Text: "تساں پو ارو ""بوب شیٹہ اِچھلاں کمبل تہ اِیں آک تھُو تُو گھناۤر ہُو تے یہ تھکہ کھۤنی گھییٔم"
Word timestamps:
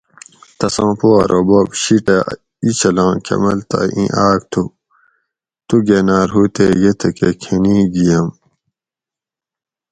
"تساں 0.57 0.91
پو 0.99 1.07
ارو 1.21 1.41
""بوب 1.47 1.69
شیٹہ 1.81 2.17
اِچھلاں 2.65 3.13
کمبل 3.25 3.59
تہ 3.69 3.79
اِیں 3.95 4.09
آک 4.27 4.41
تھُو 4.51 4.61
تُو 5.67 5.75
گھناۤر 5.87 6.27
ہُو 6.35 6.43
تے 6.55 6.65
یہ 6.81 6.91
تھکہ 6.99 7.29
کھۤنی 7.41 7.75
گھییٔم" 7.93 8.27